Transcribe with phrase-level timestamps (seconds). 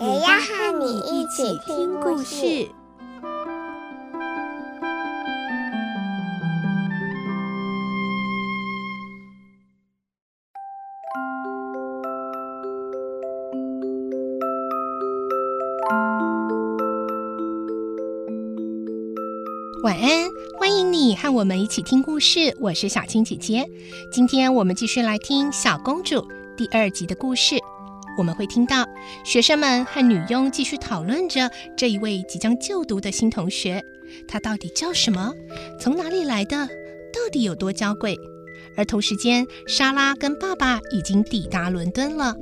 [0.00, 2.68] 也要和你一起听故事。
[19.82, 20.28] 晚安，
[20.60, 22.56] 欢迎你和我们一起听故事。
[22.60, 23.68] 我是小青姐姐，
[24.12, 26.16] 今天我们继续来听《小公主》
[26.56, 27.56] 第二集的故事。
[28.18, 28.84] 我们会听到
[29.24, 33.80] 学生们和女佣继续讨论着这一位即将就读的新同学，
[34.26, 35.32] 他到底叫什么？
[35.80, 36.66] 从哪里来的？
[36.66, 38.18] 到底有多娇贵？
[38.76, 42.34] 而同时间，莎拉跟爸爸已经抵达伦敦了，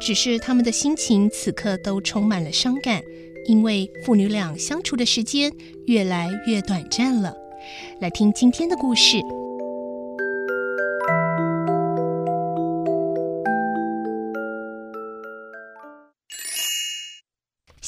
[0.00, 3.02] 只是他们的心情此刻都充满了伤感。
[3.46, 5.52] 因为父女俩相处的时间
[5.86, 7.34] 越来越短暂了，
[8.00, 9.16] 来听今天的故事，《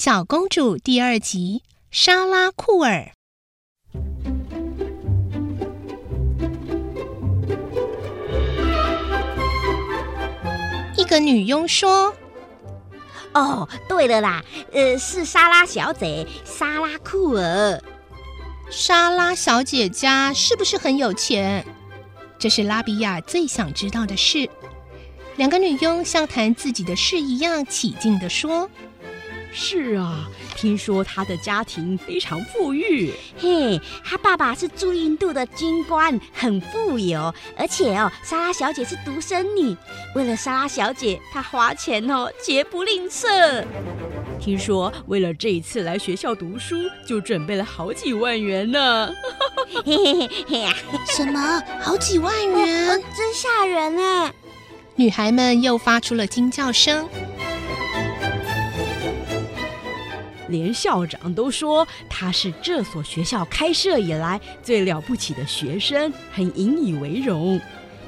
[0.06, 3.10] 小公主》第二集《莎拉·库尔》。
[10.96, 12.14] 一个女佣说。
[13.34, 17.82] 哦，对了啦，呃，是莎拉小姐，莎拉库尔。
[18.70, 21.66] 莎拉小姐家是不是很有钱？
[22.38, 24.48] 这是拉比亚最想知道的事。
[25.34, 28.70] 两个女佣像谈自己的事一样起劲地说
[29.56, 39.76] ：“是啊。”听说他的家庭非常富裕，嘿，他爸爸是驻印度的军官，很富有，而且哦，莎拉小姐是独生女，
[40.14, 43.64] 为了莎拉小姐，她花钱哦绝不吝啬。
[44.40, 49.10] 听说为了这一次来学校读书，就准备了好几万元呢。
[49.84, 50.72] 嘿嘿嘿嘿呀，
[51.06, 51.62] 什么？
[51.82, 52.88] 好几万元？
[52.88, 54.32] 哦哦、真吓人哎！
[54.94, 57.06] 女孩们又发出了惊叫声。
[60.48, 67.60] 连校长都说他是这所学校开设以来最了不起的学生，很引以为荣。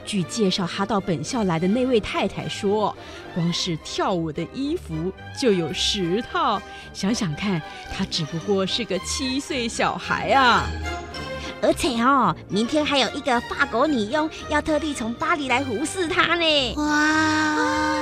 [0.04, 2.97] 据介绍他到本校来的那位太太说，
[3.34, 6.60] 光是跳舞的衣服就有十套。
[6.94, 7.60] 想想看，
[7.94, 10.66] 他只不过是个七岁小孩啊！
[11.60, 16.75] 而且哦，明天还有一个法国女佣要特地从巴黎来服侍他呢！
[16.77, 16.84] 哇！
[16.87, 17.98] 哇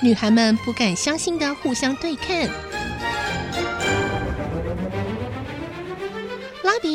[0.00, 2.48] 女孩们不敢相信的互相对看。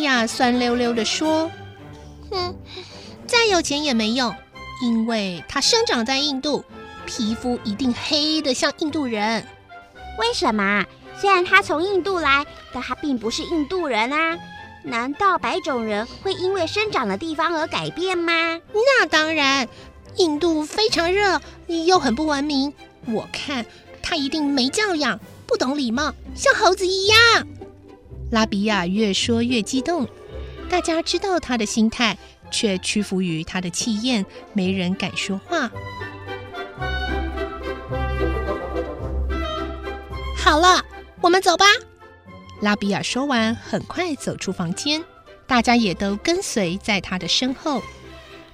[0.03, 1.51] 亚酸溜溜的说
[2.31, 2.55] ：“哼，
[3.27, 4.33] 再有钱也没用，
[4.83, 6.63] 因为他生长在印度，
[7.05, 9.45] 皮肤一定黑的像印度人。
[10.19, 10.85] 为什么？
[11.19, 14.37] 虽然他从印度来，但他并不是印度人啊！
[14.83, 18.59] 难道白种人会因为生长的地方而改变吗？
[18.73, 19.67] 那当然，
[20.17, 21.41] 印度非常热，
[21.85, 22.73] 又很不文明。
[23.05, 23.65] 我看
[24.01, 27.17] 他一定没教养，不懂礼貌，像猴子一样。”
[28.33, 30.07] 拉比亚越说越激动，
[30.67, 32.17] 大家知道他的心态，
[32.49, 35.69] 却屈服于他的气焰，没人敢说话。
[40.35, 40.83] 好了，
[41.21, 41.65] 我们走吧。
[42.59, 45.03] 拉比亚说完，很快走出房间，
[45.45, 47.83] 大家也都跟随在他的身后。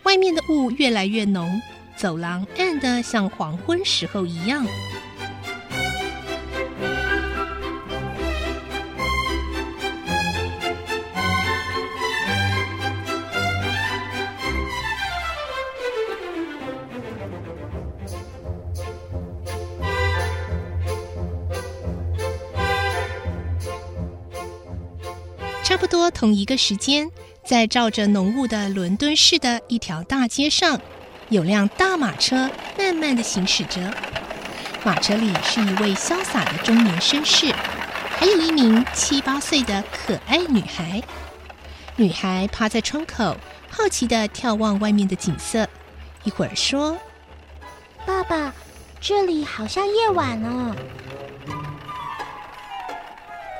[0.04, 1.62] 外面的雾越来越浓，
[1.96, 4.66] 走廊暗得像黄昏时候一样。
[25.70, 27.12] 差不多同一个时间，
[27.46, 30.82] 在罩着浓雾的伦敦市的一条大街上，
[31.30, 33.80] 有辆大马车慢慢的行驶着。
[34.84, 37.54] 马车里是一位潇洒的中年绅士，
[38.10, 41.04] 还有一名七八岁的可爱女孩。
[41.98, 43.38] 女孩趴在窗口，
[43.70, 45.70] 好奇的眺望外面的景色，
[46.24, 46.98] 一会儿说
[48.08, 48.52] ：“爸爸，
[49.00, 50.76] 这里好像夜晚了。”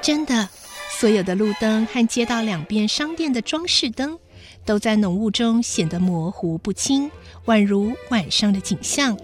[0.02, 0.50] 真的。
[1.00, 4.20] 所有的路灯和街道两边商店的装饰灯，
[4.66, 7.10] 都在浓雾中显得模糊不清，
[7.46, 9.18] 宛如晚上的景象。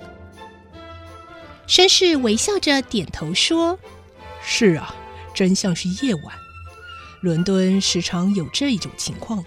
[1.67, 3.77] 绅士微笑着点头说
[4.41, 4.95] ：“是啊，
[5.33, 6.33] 真像是夜晚。
[7.19, 9.43] 伦敦时常有这一种情况，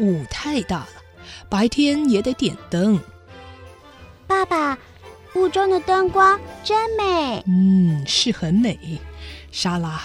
[0.00, 0.88] 雾太大了，
[1.48, 3.00] 白天也得点灯。
[4.26, 4.78] 爸爸，
[5.34, 7.42] 雾中的灯光真美。
[7.46, 9.00] 嗯，是很美。
[9.50, 10.02] 莎拉，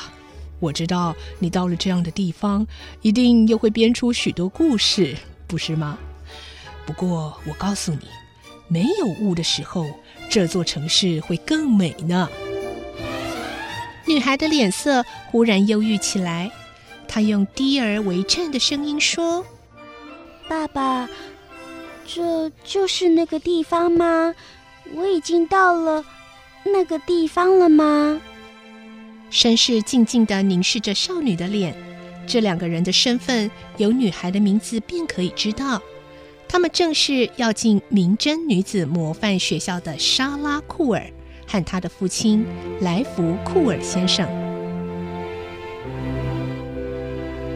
[0.59, 2.67] 我知道你到了这样的地方，
[3.01, 5.15] 一定又会编出许多故事，
[5.47, 5.97] 不是吗？
[6.85, 8.07] 不过我告诉你，
[8.67, 9.85] 没有雾的时候，
[10.29, 12.29] 这座城市会更美呢。
[14.05, 16.51] 女孩的脸色忽然忧郁起来，
[17.07, 19.45] 她用低而微颤的声音说
[20.49, 21.07] ：“爸爸，
[22.07, 24.33] 这就是那个地方吗？
[24.95, 26.03] 我已经到了
[26.65, 28.19] 那个地方了吗？”
[29.31, 31.75] 绅士静静地凝视着少女的脸，
[32.25, 35.81] 这两个人的身份由女孩的名字便可以知道，
[36.47, 41.05] 他们正是要进明真女子模范学校的莎拉·库尔
[41.47, 42.45] 和她的父亲
[42.81, 44.27] 莱福·库尔先生。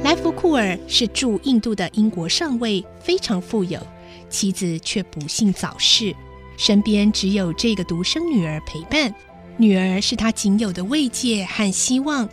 [0.04, 3.80] 莱福·库尔是驻印度的英国上尉，非常富有，
[4.30, 6.14] 妻子却不幸早逝，
[6.56, 9.14] 身边只有这个独生女儿陪伴。
[9.58, 12.28] 女儿是他仅有的慰藉和希望，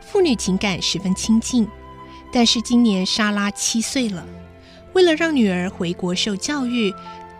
[0.00, 1.66] 父女情感十分亲近。
[2.32, 4.26] 但是今年莎拉七岁了，
[4.92, 6.92] 为了让女儿回国受教育，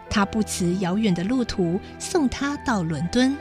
[0.08, 3.36] 他不辞遥远的路途送她到伦敦。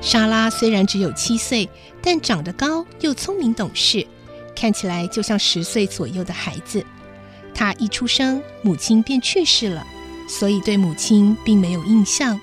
[0.00, 1.68] 莎拉虽然只有七岁，
[2.00, 4.06] 但长得高又聪明懂事，
[4.56, 6.82] 看起来就像十岁左右的孩子。
[7.54, 9.86] 她一出生，母亲便去世了，
[10.26, 12.40] 所以对母亲并没有印象。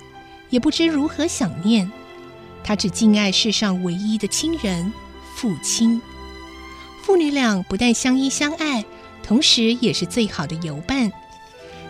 [0.49, 1.91] 也不知如何想念，
[2.63, 4.91] 他只敬爱世上唯一的亲人——
[5.35, 6.01] 父亲。
[7.03, 8.83] 父女俩不但相依相爱，
[9.21, 11.11] 同时也是最好的游伴。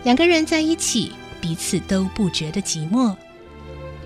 [0.04, 3.16] 两个人在一起，彼此都不觉得寂寞。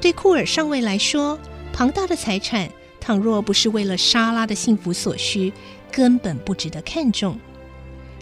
[0.00, 1.38] 对库尔上尉来说，
[1.72, 2.70] 庞大的财产
[3.00, 5.52] 倘若不是为了莎拉的幸福所需，
[5.90, 7.38] 根本不值得看重。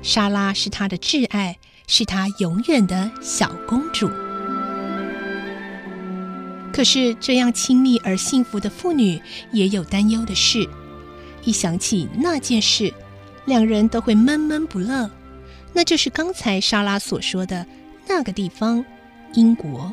[0.03, 4.09] 莎拉是他的挚爱，是他永远的小公主。
[6.79, 9.21] 可是，这样亲密而幸福的父女
[9.51, 10.65] 也有担忧的事。
[11.43, 12.95] 一想起那件事，
[13.47, 15.11] 两人都会闷闷不乐。
[15.73, 17.67] 那就是刚才莎拉所说的
[18.07, 18.85] 那个地方——
[19.35, 19.93] 英国，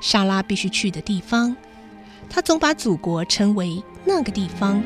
[0.00, 1.54] 莎拉必须去的地方。
[2.30, 4.82] 她总把祖国称为那个地方。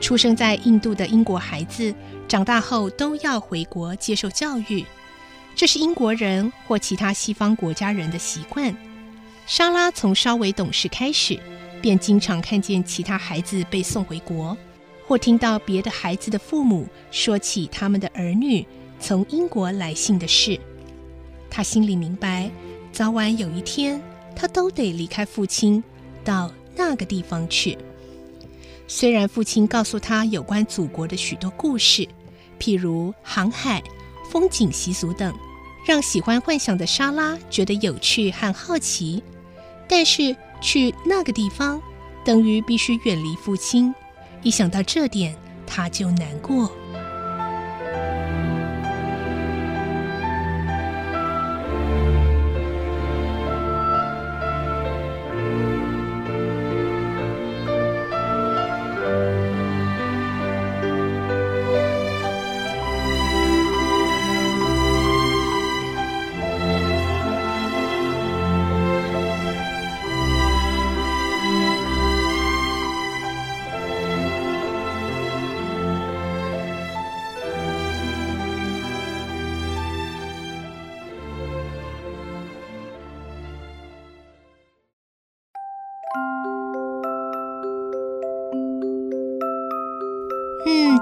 [0.00, 1.92] 出生在印度的英国孩子，
[2.28, 4.86] 长大后都要回国接受教育，
[5.56, 8.72] 这是英国人或其他西方国家人的习惯。
[9.46, 11.38] 莎拉从稍微懂事开始，
[11.80, 14.56] 便经常看见其他孩子被送回国，
[15.06, 18.66] 或听到别的孩子的父母说起他们的儿女
[18.98, 20.58] 从英国来信的事。
[21.50, 22.50] 他心里明白，
[22.92, 24.00] 早晚有一天，
[24.34, 25.82] 他都得离开父亲，
[26.24, 27.76] 到那个地方去。
[28.88, 32.08] 虽然父亲告诉他有关祖国的许多故事，
[32.58, 33.82] 譬如航海、
[34.30, 35.34] 风景习俗等，
[35.84, 39.22] 让喜欢幻想的莎拉觉得有趣和好奇。
[39.88, 41.80] 但是去那个地方，
[42.24, 43.94] 等于必须远离父亲。
[44.42, 45.36] 一想到这点，
[45.66, 46.70] 他就难过。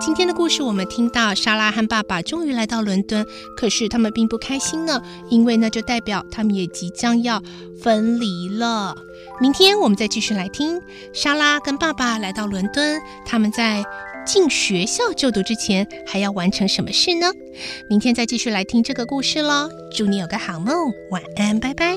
[0.01, 7.43] 今天的故事，我们听到莎拉和爸爸终于来到伦敦，可是他们并不开心呢，因为那就代表他们也即将要
[7.83, 8.97] 分离了。
[9.43, 10.81] 明天我们再继续来听
[11.13, 13.85] 莎拉跟爸爸来到伦敦，他们在
[14.25, 17.31] 进学校就读之前还要完成什么事呢？
[17.91, 19.69] 明天再继续来听这个故事喽。
[19.95, 20.75] 祝你有个好梦，
[21.11, 21.95] 晚安，拜拜。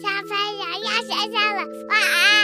[0.00, 2.37] 小朋友要睡觉了，晚安。